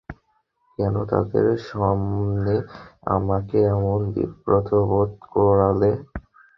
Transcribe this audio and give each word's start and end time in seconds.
কেন 0.79 0.95
তাদের 1.11 1.47
সামনে 1.69 2.55
আমাকে 3.09 3.57
এমন 3.73 3.99
বিব্রতবোধ 4.13 5.09
করালে? 5.33 5.91